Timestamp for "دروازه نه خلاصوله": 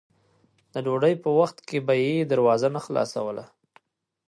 2.31-3.43